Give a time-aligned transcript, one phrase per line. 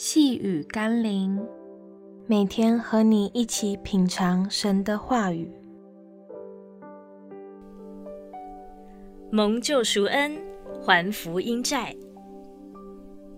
[0.00, 1.44] 细雨甘霖，
[2.28, 5.50] 每天和你一起品尝神的话语，
[9.32, 10.38] 蒙救赎恩，
[10.80, 11.92] 还福音债。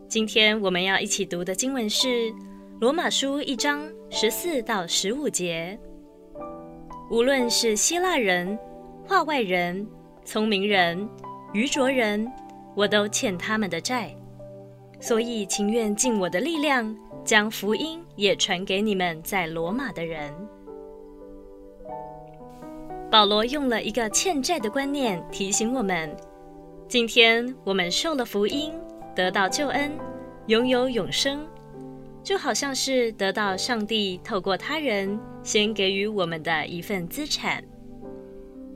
[0.07, 2.09] 今天我们要一起读的经文是
[2.79, 5.81] 《罗马书》一章十四到十五节。
[7.11, 8.59] 无论是希腊人、
[9.09, 9.89] 化外人、
[10.27, 11.09] 聪明人、
[11.55, 12.31] 愚拙人，
[12.77, 14.15] 我都欠他们的债。
[15.01, 20.33] 所以，情愿尽我的力量，将福音也传给你们在罗马的人。
[23.11, 26.15] 保罗用了一个欠债的观念提醒我们：
[26.87, 28.73] 今天我们受了福音，
[29.17, 29.91] 得到救恩，
[30.47, 31.45] 拥有永生，
[32.23, 37.65] 就好像是得到上帝透过他人先给予我们的一份资产。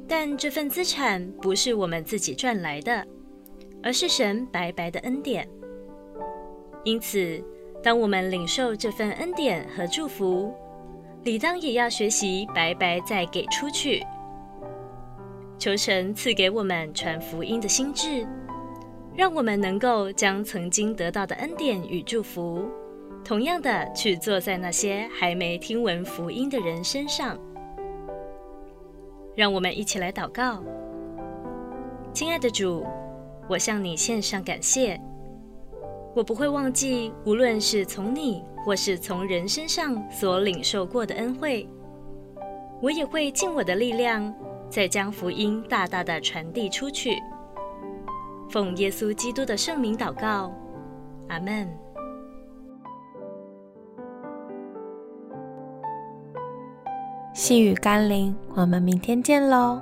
[0.08, 3.06] 但这份资产不是我们自己赚来的，
[3.82, 5.48] 而是神白白的恩典。
[6.84, 7.42] 因此，
[7.82, 10.54] 当我们领受这份恩典和祝福，
[11.22, 14.04] 理当也要学习白白再给出去。
[15.58, 18.26] 求神赐给我们传福音的心智，
[19.16, 22.68] 让我们能够将曾经得到的恩典与祝福，
[23.24, 27.38] 同样的去做在那些还没听闻福音的人身上。
[29.34, 30.62] 让我们一起来祷告。
[32.12, 32.84] 亲爱的主，
[33.48, 35.00] 我向你献上感谢。
[36.14, 41.68] 我不会忘记，无论是从你或是从人身上所领受过的恩惠，
[42.80, 44.32] 我也会尽我的力量，
[44.70, 47.20] 再将福音大大的传递出去。
[48.48, 50.54] 奉耶稣基督的圣名祷告，
[51.28, 51.68] 阿门。
[57.32, 59.80] 细雨甘霖，我们明天见喽。